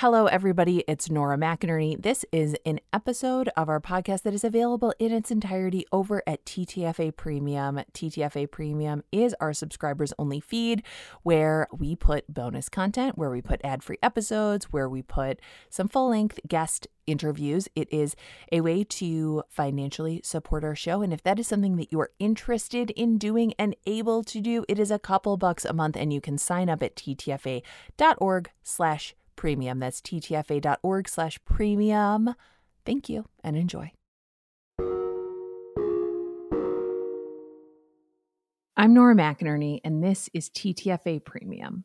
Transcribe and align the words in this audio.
Hello, 0.00 0.26
everybody. 0.26 0.84
It's 0.86 1.10
Nora 1.10 1.36
McInerney. 1.36 2.00
This 2.00 2.24
is 2.30 2.54
an 2.64 2.78
episode 2.92 3.50
of 3.56 3.68
our 3.68 3.80
podcast 3.80 4.22
that 4.22 4.32
is 4.32 4.44
available 4.44 4.94
in 5.00 5.10
its 5.10 5.32
entirety 5.32 5.86
over 5.90 6.22
at 6.24 6.44
TTFA 6.44 7.16
Premium. 7.16 7.80
TTFA 7.92 8.48
Premium 8.48 9.02
is 9.10 9.34
our 9.40 9.52
subscribers 9.52 10.12
only 10.16 10.38
feed 10.38 10.84
where 11.24 11.66
we 11.76 11.96
put 11.96 12.32
bonus 12.32 12.68
content, 12.68 13.18
where 13.18 13.28
we 13.28 13.42
put 13.42 13.60
ad 13.64 13.82
free 13.82 13.98
episodes, 14.00 14.66
where 14.66 14.88
we 14.88 15.02
put 15.02 15.40
some 15.68 15.88
full 15.88 16.10
length 16.10 16.38
guest 16.46 16.86
interviews. 17.08 17.66
It 17.74 17.92
is 17.92 18.14
a 18.52 18.60
way 18.60 18.84
to 18.84 19.42
financially 19.48 20.20
support 20.22 20.62
our 20.62 20.76
show. 20.76 21.02
And 21.02 21.12
if 21.12 21.24
that 21.24 21.40
is 21.40 21.48
something 21.48 21.74
that 21.74 21.90
you 21.90 21.98
are 21.98 22.12
interested 22.20 22.90
in 22.90 23.18
doing 23.18 23.52
and 23.58 23.74
able 23.84 24.22
to 24.22 24.40
do, 24.40 24.64
it 24.68 24.78
is 24.78 24.92
a 24.92 24.98
couple 25.00 25.36
bucks 25.36 25.64
a 25.64 25.72
month 25.72 25.96
and 25.96 26.12
you 26.12 26.20
can 26.20 26.38
sign 26.38 26.68
up 26.68 26.84
at 26.84 26.94
ttfa.org 26.94 28.50
slash 28.62 29.16
premium. 29.38 29.78
That's 29.78 30.02
ttfa.org 30.02 31.08
slash 31.08 31.38
premium. 31.46 32.34
Thank 32.84 33.08
you 33.08 33.24
and 33.42 33.56
enjoy. 33.56 33.92
I'm 38.76 38.94
Nora 38.94 39.14
McInerney, 39.14 39.80
and 39.82 40.04
this 40.04 40.28
is 40.34 40.50
TTFA 40.50 41.24
Premium. 41.24 41.84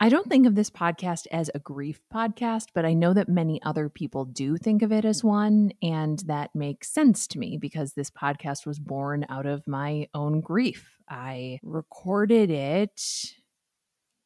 I 0.00 0.08
don't 0.08 0.28
think 0.28 0.46
of 0.46 0.54
this 0.54 0.70
podcast 0.70 1.26
as 1.30 1.50
a 1.54 1.60
grief 1.60 2.00
podcast, 2.12 2.66
but 2.74 2.84
I 2.84 2.92
know 2.92 3.14
that 3.14 3.28
many 3.28 3.62
other 3.62 3.88
people 3.88 4.24
do 4.24 4.56
think 4.56 4.82
of 4.82 4.90
it 4.92 5.04
as 5.04 5.22
one. 5.22 5.72
And 5.80 6.18
that 6.26 6.50
makes 6.54 6.92
sense 6.92 7.26
to 7.28 7.38
me 7.38 7.56
because 7.56 7.92
this 7.92 8.10
podcast 8.10 8.66
was 8.66 8.78
born 8.80 9.24
out 9.28 9.46
of 9.46 9.66
my 9.66 10.08
own 10.12 10.40
grief. 10.40 10.98
I 11.08 11.60
recorded 11.62 12.50
it 12.50 13.00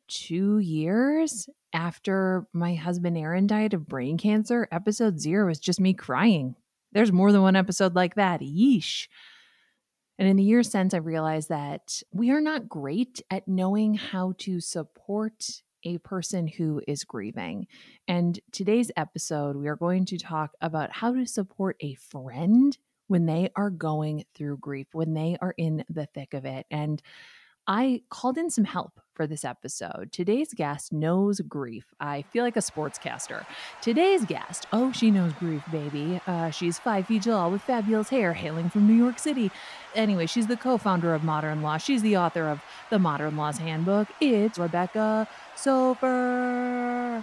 two 0.09 0.59
years 0.59 1.49
after 1.73 2.47
my 2.53 2.75
husband 2.75 3.17
Aaron 3.17 3.47
died 3.47 3.75
of 3.75 3.87
brain 3.87 4.19
cancer. 4.19 4.67
Episode 4.73 5.21
zero 5.21 5.51
is 5.51 5.59
just 5.59 5.81
me 5.81 5.93
crying. 5.95 6.55
There's 6.93 7.13
more 7.13 7.33
than 7.33 7.43
one 7.43 7.57
episode 7.57 7.95
like 7.95 8.15
that. 8.15 8.41
Yeesh. 8.41 9.09
And 10.19 10.27
in 10.27 10.37
the 10.37 10.43
years 10.43 10.71
since, 10.71 10.95
I've 10.95 11.07
realized 11.07 11.49
that 11.51 12.03
we 12.13 12.31
are 12.31 12.41
not 12.41 12.69
great 12.69 13.23
at 13.31 13.47
knowing 13.47 13.95
how 13.95 14.35
to 14.39 14.61
support 14.61 15.63
a 15.85 15.99
person 15.99 16.49
who 16.49 16.83
is 16.89 17.05
grieving. 17.05 17.67
And 18.09 18.39
today's 18.51 18.91
episode, 18.97 19.57
we 19.57 19.69
are 19.69 19.77
going 19.77 20.07
to 20.07 20.19
talk 20.19 20.53
about 20.61 20.91
how 20.91 21.15
to 21.15 21.25
support 21.25 21.77
a 21.81 21.95
friend 21.95 22.77
when 23.07 23.27
they 23.27 23.51
are 23.55 23.71
going 23.71 24.25
through 24.35 24.59
grief, 24.59 24.89
when 24.93 25.15
they 25.15 25.37
are 25.41 25.55
in 25.57 25.85
the 25.89 26.07
thick 26.07 26.35
of 26.35 26.45
it. 26.45 26.67
And 26.71 27.01
I 27.69 28.01
called 28.09 28.39
in 28.39 28.49
some 28.49 28.65
help 28.65 28.99
for 29.13 29.27
this 29.27 29.45
episode. 29.45 30.11
Today's 30.11 30.55
guest 30.55 30.91
knows 30.91 31.41
grief. 31.41 31.93
I 32.01 32.23
feel 32.23 32.43
like 32.43 32.57
a 32.57 32.61
sportscaster. 32.61 33.45
Today's 33.83 34.25
guest, 34.25 34.67
oh, 34.73 34.91
she 34.91 35.11
knows 35.11 35.35
grief, 35.35 35.63
baby. 35.71 36.19
Uh, 36.27 36.49
she's 36.49 36.79
five 36.79 37.07
feet 37.07 37.25
tall 37.25 37.51
with 37.51 37.61
fabulous 37.61 38.09
hair, 38.09 38.33
hailing 38.33 38.71
from 38.71 38.87
New 38.87 38.95
York 38.95 39.19
City. 39.19 39.51
Anyway, 39.95 40.25
she's 40.25 40.47
the 40.47 40.57
co 40.57 40.79
founder 40.79 41.13
of 41.15 41.25
Modern 41.25 41.61
Loss. 41.61 41.85
She's 41.85 42.01
the 42.01 42.17
author 42.17 42.49
of 42.49 42.63
The 42.89 42.99
Modern 42.99 43.37
Loss 43.37 43.59
Handbook. 43.59 44.09
It's 44.19 44.59
Rebecca 44.59 45.29
Soffer. 45.55 47.23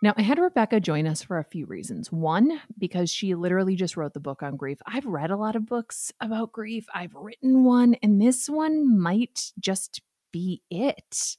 Now, 0.00 0.14
I 0.16 0.22
had 0.22 0.38
Rebecca 0.38 0.78
join 0.78 1.08
us 1.08 1.24
for 1.24 1.38
a 1.38 1.44
few 1.44 1.66
reasons. 1.66 2.12
One, 2.12 2.60
because 2.78 3.10
she 3.10 3.34
literally 3.34 3.74
just 3.74 3.96
wrote 3.96 4.14
the 4.14 4.20
book 4.20 4.44
on 4.44 4.56
grief. 4.56 4.78
I've 4.86 5.06
read 5.06 5.32
a 5.32 5.36
lot 5.36 5.56
of 5.56 5.66
books 5.66 6.12
about 6.20 6.52
grief, 6.52 6.86
I've 6.94 7.14
written 7.16 7.64
one, 7.64 7.94
and 7.94 8.20
this 8.20 8.48
one 8.48 8.96
might 8.96 9.52
just 9.58 10.00
be 10.32 10.62
it. 10.70 11.36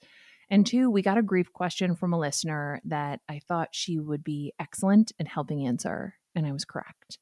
And 0.49 0.65
two, 0.65 0.89
we 0.89 1.01
got 1.01 1.17
a 1.17 1.23
grief 1.23 1.53
question 1.53 1.95
from 1.95 2.11
a 2.11 2.19
listener 2.19 2.81
that 2.83 3.21
I 3.29 3.39
thought 3.47 3.69
she 3.71 3.97
would 3.97 4.25
be 4.25 4.51
excellent 4.59 5.13
in 5.19 5.25
helping 5.25 5.65
answer, 5.65 6.15
and 6.35 6.45
I 6.45 6.51
was 6.51 6.65
correct. 6.65 7.17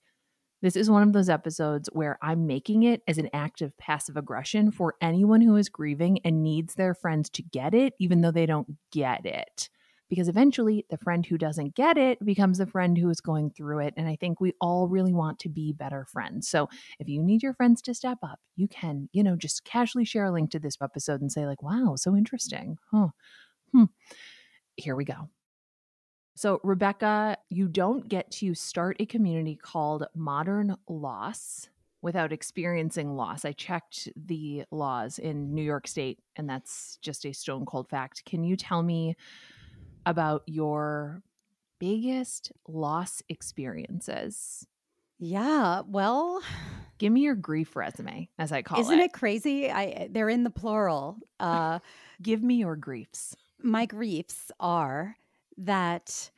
This 0.63 0.75
is 0.75 0.89
one 0.89 1.03
of 1.03 1.13
those 1.13 1.29
episodes 1.29 1.87
where 1.93 2.17
I'm 2.19 2.47
making 2.47 2.81
it 2.81 3.03
as 3.07 3.19
an 3.19 3.29
act 3.31 3.61
of 3.61 3.77
passive 3.77 4.17
aggression 4.17 4.71
for 4.71 4.95
anyone 5.01 5.41
who 5.41 5.55
is 5.55 5.69
grieving 5.69 6.19
and 6.25 6.41
needs 6.41 6.73
their 6.73 6.95
friends 6.95 7.29
to 7.31 7.43
get 7.43 7.75
it, 7.75 7.93
even 7.99 8.21
though 8.21 8.31
they 8.31 8.47
don't 8.47 8.75
get 8.91 9.23
it 9.23 9.69
because 10.09 10.27
eventually 10.27 10.85
the 10.89 10.97
friend 10.97 11.25
who 11.25 11.37
doesn't 11.37 11.75
get 11.75 11.97
it 11.97 12.23
becomes 12.23 12.57
the 12.57 12.65
friend 12.65 12.97
who 12.97 13.09
is 13.09 13.21
going 13.21 13.51
through 13.51 13.79
it. 13.79 13.93
And 13.97 14.07
I 14.07 14.15
think 14.15 14.39
we 14.39 14.53
all 14.61 14.87
really 14.87 15.13
want 15.13 15.39
to 15.39 15.49
be 15.49 15.73
better 15.73 16.05
friends. 16.05 16.47
So 16.47 16.69
if 16.99 17.07
you 17.09 17.21
need 17.21 17.43
your 17.43 17.53
friends 17.53 17.81
to 17.83 17.93
step 17.93 18.19
up, 18.23 18.39
you 18.55 18.67
can, 18.67 19.09
you 19.11 19.23
know, 19.23 19.35
just 19.35 19.63
casually 19.63 20.05
share 20.05 20.25
a 20.25 20.31
link 20.31 20.51
to 20.51 20.59
this 20.59 20.77
episode 20.81 21.21
and 21.21 21.31
say, 21.31 21.45
like, 21.45 21.61
wow, 21.61 21.95
so 21.97 22.15
interesting. 22.15 22.77
Huh. 22.91 23.09
Hmm. 23.71 23.85
Here 24.75 24.95
we 24.95 25.05
go. 25.05 25.29
So, 26.35 26.61
Rebecca, 26.63 27.37
you 27.49 27.67
don't 27.67 28.07
get 28.07 28.29
to 28.33 28.53
start 28.53 28.97
a 28.99 29.07
community 29.07 29.55
called 29.55 30.05
Modern 30.15 30.77
Loss 30.87 31.69
without 32.03 32.31
experiencing 32.31 33.15
loss. 33.15 33.43
I 33.43 33.53
checked 33.53 34.07
the 34.15 34.63
laws 34.69 35.17
in 35.17 35.55
New 35.55 35.63
York 35.63 35.87
State, 35.87 36.19
and 36.35 36.47
that's 36.47 36.99
just 37.01 37.25
a 37.25 37.33
stone 37.33 37.65
cold 37.65 37.89
fact. 37.89 38.23
Can 38.23 38.43
you 38.43 38.55
tell 38.55 38.83
me 38.83 39.15
about 40.09 40.43
your 40.45 41.21
biggest 41.79 42.51
loss 42.67 43.21
experiences. 43.29 44.65
Yeah, 45.19 45.81
well, 45.87 46.41
give 46.97 47.11
me 47.11 47.21
your 47.21 47.35
grief 47.49 47.75
resume, 47.75 48.29
as 48.37 48.51
I 48.51 48.61
call 48.61 48.79
isn't 48.79 48.93
it. 48.93 48.95
Isn't 48.95 49.05
it 49.05 49.13
crazy? 49.13 49.71
I 49.71 50.07
they're 50.11 50.29
in 50.29 50.43
the 50.43 50.49
plural. 50.49 51.19
Uh, 51.39 51.79
give 52.21 52.41
me 52.41 52.55
your 52.55 52.75
griefs. 52.75 53.35
My 53.61 53.85
griefs 53.85 54.51
are 54.59 55.17
that 55.57 56.29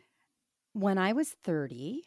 when 0.73 0.97
I 0.97 1.13
was 1.13 1.29
30, 1.29 2.03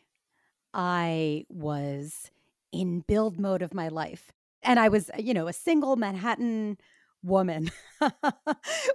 I 0.73 1.45
was 1.49 2.31
in 2.73 3.01
build 3.01 3.39
mode 3.39 3.63
of 3.63 3.75
my 3.75 3.89
life. 3.89 4.33
And 4.63 4.79
I 4.79 4.89
was, 4.89 5.11
you 5.19 5.35
know, 5.35 5.49
a 5.49 5.53
single 5.53 5.97
Manhattan 5.97 6.79
woman, 7.23 7.71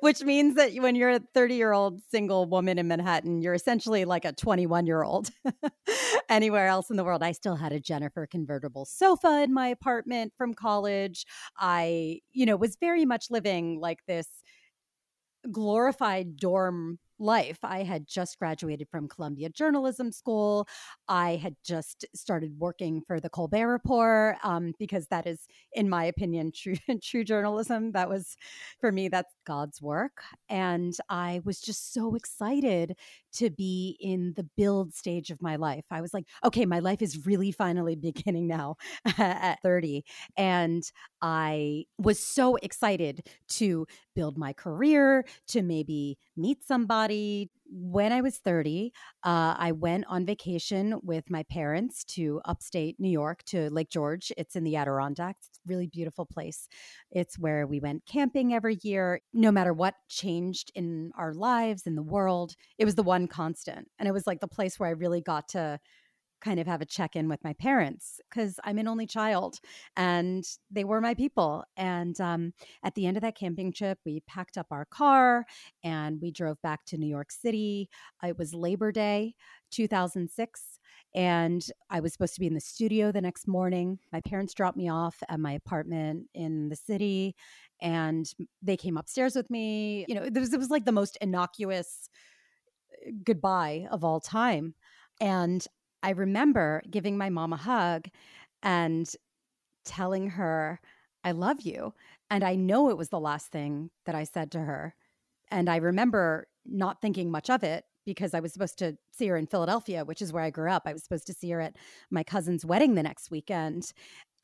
which 0.02 0.22
means 0.22 0.56
that 0.56 0.74
when 0.76 0.96
you're 0.96 1.10
a 1.10 1.22
30 1.34 1.56
year 1.56 1.72
old 1.72 2.02
single 2.10 2.46
woman 2.46 2.78
in 2.78 2.88
Manhattan, 2.88 3.42
you're 3.42 3.54
essentially 3.54 4.06
like 4.06 4.26
a 4.26 4.34
21 4.34 4.86
year 4.86 5.04
old. 5.04 5.30
Anywhere 6.30 6.68
else 6.68 6.90
in 6.90 6.98
the 6.98 7.04
world, 7.04 7.24
I 7.24 7.32
still 7.32 7.56
had 7.56 7.72
a 7.72 7.80
Jennifer 7.80 8.28
convertible 8.28 8.86
sofa 8.86 9.42
in 9.44 9.54
my 9.54 9.68
apartment 9.68 10.34
from 10.38 10.54
college. 10.54 11.26
I, 11.58 12.22
you 12.32 12.46
know, 12.46 12.58
was 12.58 12.76
very 12.80 13.06
much 13.06 13.32
living 13.32 13.80
like 13.80 14.00
this 14.08 14.28
glorified 15.52 16.38
dorm 16.38 17.00
life. 17.20 17.60
I 17.64 17.84
had 17.84 18.08
just 18.08 18.40
graduated 18.40 18.88
from 18.90 19.08
Columbia 19.08 19.50
Journalism 19.50 20.12
School. 20.12 20.68
I 21.08 21.36
had 21.36 21.56
just 21.64 22.06
started 22.16 22.60
working 22.60 23.02
for 23.08 23.20
the 23.20 23.30
Colbert 23.30 23.68
Report 23.68 24.38
um, 24.44 24.74
because 24.80 25.08
that 25.08 25.28
is, 25.28 25.48
in 25.74 25.90
my 25.90 26.06
opinion, 26.06 26.52
true 26.56 26.76
true 27.04 27.24
journalism. 27.24 27.92
That 27.94 28.10
was, 28.10 28.36
for 28.80 28.92
me, 28.92 29.08
that's 29.08 29.34
God's 29.46 29.82
work, 29.82 30.22
and 30.50 30.94
I 31.10 31.42
was 31.44 31.60
just 31.60 31.94
so 31.94 32.16
excited 32.16 32.96
to 33.34 33.50
be 33.50 33.98
in 34.00 34.34
the 34.36 34.48
build 34.58 34.94
stage 34.94 35.30
of 35.30 35.42
my 35.42 35.56
life. 35.56 35.86
I 35.92 36.02
was 36.02 36.14
like, 36.14 36.26
okay, 36.44 36.66
my 36.66 36.80
life 36.80 37.02
is 37.02 37.26
really 37.26 37.52
finally 37.52 37.96
beginning 38.08 38.48
now 38.48 38.76
at 39.18 39.62
30, 39.64 40.04
and 40.36 40.84
I 41.22 41.86
was 41.98 42.20
so 42.20 42.56
excited 42.58 43.28
to 43.50 43.88
build 44.16 44.38
my 44.38 44.54
career, 44.54 45.26
to 45.48 45.62
maybe 45.62 46.18
meet 46.36 46.64
somebody. 46.64 47.07
When 47.70 48.14
I 48.14 48.22
was 48.22 48.38
30, 48.38 48.94
uh, 49.24 49.56
I 49.58 49.72
went 49.74 50.06
on 50.08 50.26
vacation 50.26 51.00
with 51.04 51.30
my 51.30 51.44
parents 51.44 52.04
to 52.16 52.42
upstate 52.46 53.00
New 53.00 53.10
York 53.10 53.44
to 53.48 53.70
Lake 53.70 53.90
George. 53.90 54.32
It's 54.38 54.56
in 54.56 54.64
the 54.64 54.76
Adirondacks. 54.76 55.48
It's 55.50 55.60
a 55.60 55.70
really 55.70 55.88
beautiful 55.88 56.26
place. 56.26 56.68
It's 57.12 57.38
where 57.38 57.68
we 57.68 57.80
went 57.80 58.06
camping 58.06 58.54
every 58.54 58.78
year. 58.84 59.20
No 59.34 59.52
matter 59.52 59.74
what 59.74 59.96
changed 60.08 60.72
in 60.76 61.12
our 61.18 61.34
lives, 61.34 61.86
in 61.86 61.96
the 61.96 62.04
world, 62.04 62.56
it 62.78 62.86
was 62.86 62.96
the 62.96 63.04
one 63.04 63.28
constant. 63.28 63.90
And 64.00 64.08
it 64.08 64.14
was 64.14 64.28
like 64.28 64.40
the 64.40 64.48
place 64.48 64.80
where 64.80 64.90
I 64.90 64.94
really 64.94 65.22
got 65.22 65.50
to 65.50 65.80
kind 66.42 66.60
of 66.60 66.68
have 66.68 66.82
a 66.82 66.86
check 66.86 67.16
in 67.16 67.28
with 67.28 67.44
my 67.44 67.54
parents 67.54 68.20
because 68.30 68.60
I'm 68.64 68.78
an 68.78 68.88
only 68.88 69.08
child 69.08 69.60
and 69.96 70.44
they 70.70 70.84
were 70.84 71.02
my 71.02 71.14
people. 71.14 71.64
And 71.76 72.20
um, 72.22 72.54
at 72.84 72.96
the 72.96 73.06
end 73.06 73.18
of 73.18 73.22
that 73.22 73.38
camping 73.38 73.72
trip, 73.72 74.00
we 74.06 74.22
packed 74.28 74.58
up 74.58 74.68
our 74.72 74.86
car 74.86 75.46
and 75.84 76.20
we 76.22 76.32
drove 76.32 76.62
back 76.62 76.86
to 76.86 76.98
New 76.98 77.08
York 77.08 77.32
City. 77.32 77.90
It 78.24 78.38
was 78.38 78.54
Labor 78.54 78.92
Day 78.92 79.36
2006. 79.72 80.80
And 81.16 81.66
I 81.90 82.00
was 82.00 82.14
supposed 82.14 82.36
to 82.36 82.40
be 82.40 82.48
in 82.48 82.54
the 82.54 82.60
studio 82.60 83.12
the 83.12 83.22
next 83.22 83.48
morning. 83.48 84.00
My 84.12 84.22
parents 84.22 84.54
dropped 84.54 84.78
me 84.78 84.90
off 84.90 85.24
at 85.30 85.40
my 85.40 85.54
apartment 85.54 86.28
in 86.34 86.70
the 86.70 86.76
city 86.76 87.36
and 87.82 88.32
they 88.62 88.78
came 88.78 88.98
upstairs 88.98 89.36
with 89.36 89.50
me. 89.50 90.06
You 90.08 90.16
know, 90.16 90.24
it 90.24 90.34
was, 90.34 90.54
it 90.54 90.60
was 90.60 90.70
like 90.70 90.86
the 90.86 90.92
most 90.92 91.18
innocuous 91.22 92.10
uh, 93.08 93.12
goodbye 93.24 93.88
of 93.92 94.04
all 94.04 94.20
time. 94.20 94.76
And 95.20 95.66
I 96.04 96.12
remember 96.12 96.84
giving 96.90 97.18
my 97.18 97.30
mom 97.30 97.54
a 97.54 97.58
hug 97.58 98.08
and 98.64 99.10
telling 99.86 100.32
her, 100.32 100.80
I 101.24 101.32
love 101.32 101.62
you. 101.62 101.94
And 102.30 102.44
I 102.44 102.56
know 102.56 102.90
it 102.90 102.98
was 102.98 103.10
the 103.10 103.20
last 103.20 103.48
thing 103.48 103.92
that 104.06 104.16
I 104.16 104.24
said 104.24 104.52
to 104.52 104.60
her 104.62 104.96
And 105.52 105.70
I 105.70 105.78
remember 105.78 106.48
not 106.66 107.02
thinking 107.02 107.32
much 107.32 107.50
of 107.50 107.64
it 107.64 107.86
because 108.08 108.34
I 108.34 108.40
was 108.40 108.54
supposed 108.54 108.80
to 108.80 108.98
see 109.12 109.28
her 109.28 109.36
in 109.36 109.48
Philadelphia, 109.48 110.06
which 110.06 110.22
is 110.22 110.32
where 110.32 110.42
I 110.42 110.50
grew 110.50 110.72
up. 110.72 110.84
I 110.86 110.94
was 110.94 111.04
supposed 111.04 111.28
to 111.28 111.34
see 111.34 111.52
her 111.52 111.60
at 111.60 111.76
my 112.10 112.24
cousin's 112.24 112.66
wedding 112.66 112.96
the 112.96 113.04
next 113.04 113.30
weekend. 113.30 113.92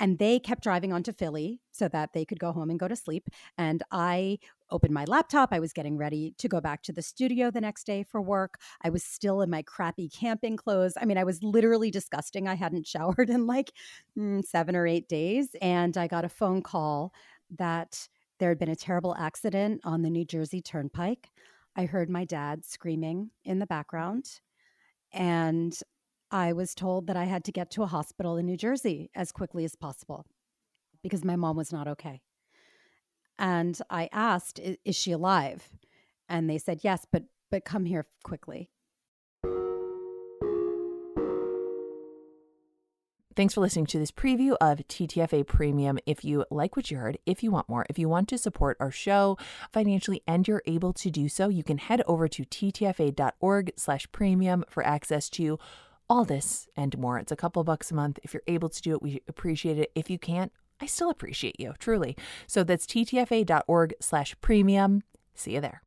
And 0.02 0.20
they 0.20 0.38
kept 0.38 0.64
driving 0.64 0.92
on 0.92 1.02
to 1.04 1.14
Philly 1.14 1.62
so 1.72 1.88
that 1.88 2.12
they 2.12 2.26
could 2.26 2.40
go 2.40 2.52
home 2.52 2.70
and 2.70 2.78
go 2.78 2.90
to 2.90 2.96
sleep. 2.96 3.30
And 3.58 3.82
I 3.90 4.40
opened 4.70 4.94
my 4.94 5.06
laptop. 5.06 5.54
I 5.54 5.62
was 5.62 5.72
getting 5.72 5.98
ready 5.98 6.36
to 6.40 6.50
go 6.50 6.60
back 6.60 6.84
to 6.84 6.92
the 6.92 7.02
studio 7.02 7.52
the 7.52 7.62
next 7.62 7.86
day 7.86 8.04
for 8.04 8.22
work. 8.22 8.56
I 8.82 8.90
was 8.90 9.02
still 9.02 9.42
in 9.42 9.50
my 9.50 9.62
crappy 9.62 10.10
camping 10.10 10.58
clothes. 10.58 10.96
I 11.00 11.06
mean, 11.06 11.18
I 11.18 11.24
was 11.24 11.42
literally 11.42 11.90
disgusting. 11.90 12.50
I 12.50 12.56
hadn't 12.56 12.86
showered 12.96 13.30
in 13.30 13.48
like 13.48 13.72
mm, 14.20 14.44
seven 14.44 14.76
or 14.76 14.86
eight 14.86 15.08
days. 15.08 15.56
And 15.62 15.96
I 15.96 16.08
got 16.08 16.26
a 16.26 16.30
phone 16.30 16.62
call 16.62 17.14
that 17.58 18.10
there 18.40 18.50
had 18.50 18.60
been 18.60 18.68
a 18.68 18.76
terrible 18.76 19.16
accident 19.16 19.80
on 19.86 20.02
the 20.02 20.10
New 20.10 20.26
Jersey 20.26 20.62
Turnpike. 20.62 21.30
I 21.76 21.86
heard 21.86 22.10
my 22.10 22.26
dad 22.26 22.66
screaming 22.66 23.32
in 23.44 23.60
the 23.60 23.66
background. 23.66 24.40
And 25.12 25.78
I 26.32 26.54
was 26.54 26.74
told 26.74 27.08
that 27.08 27.18
I 27.18 27.26
had 27.26 27.44
to 27.46 27.52
get 27.52 27.70
to 27.72 27.84
a 27.84 27.88
hospital 27.88 28.38
in 28.38 28.46
New 28.46 28.58
Jersey 28.58 29.12
as 29.16 29.32
quickly 29.32 29.66
as 29.66 29.76
possible 29.76 30.26
because 31.04 31.24
my 31.24 31.36
mom 31.36 31.56
was 31.56 31.72
not 31.72 31.88
okay. 31.88 32.22
And 33.38 33.80
I 33.90 34.10
asked, 34.12 34.60
"Is 34.60 34.96
she 34.96 35.12
alive?" 35.12 35.70
And 36.30 36.50
they 36.50 36.58
said, 36.58 36.84
"Yes, 36.84 37.06
but 37.12 37.24
but 37.52 37.66
come 37.66 37.86
here 37.86 38.08
quickly." 38.24 38.72
Thanks 43.36 43.56
for 43.56 43.62
listening 43.62 43.88
to 43.88 43.98
this 43.98 44.12
preview 44.12 44.56
of 44.62 44.80
TTFA 44.88 45.48
Premium. 45.48 45.98
If 46.06 46.24
you 46.24 46.46
like 46.52 46.76
what 46.76 46.92
you 46.92 46.98
heard, 46.98 47.18
if 47.26 47.42
you 47.42 47.50
want 47.50 47.68
more, 47.68 47.86
if 47.90 47.98
you 47.98 48.08
want 48.08 48.30
to 48.30 48.38
support 48.38 48.78
our 48.80 48.92
show 48.92 49.38
financially 49.72 50.22
and 50.28 50.48
you're 50.48 50.62
able 50.68 50.94
to 50.94 51.10
do 51.10 51.28
so, 51.28 51.50
you 51.50 51.64
can 51.64 51.80
head 51.80 52.04
over 52.06 52.28
to 52.28 52.44
ttfa.org 52.44 53.74
slash 53.76 54.12
premium 54.12 54.64
for 54.70 54.86
access 54.86 55.30
to 55.32 55.58
all 56.08 56.26
this 56.26 56.68
and 56.76 56.96
more. 56.98 57.18
It's 57.18 57.32
a 57.32 57.36
couple 57.36 57.64
bucks 57.64 57.90
a 57.90 57.96
month. 57.96 58.20
If 58.24 58.34
you're 58.34 58.44
able 58.46 58.70
to 58.70 58.82
do 58.82 58.94
it, 58.94 59.02
we 59.02 59.22
appreciate 59.28 59.80
it. 59.80 59.92
If 59.96 60.12
you 60.12 60.20
can't, 60.20 60.52
I 60.80 60.86
still 60.86 61.10
appreciate 61.10 61.60
you, 61.60 61.74
truly. 61.80 62.16
So 62.46 62.64
that's 62.64 62.86
ttfa.org 62.86 63.96
slash 64.00 64.36
premium. 64.42 65.04
See 65.34 65.56
you 65.56 65.62
there. 65.62 65.82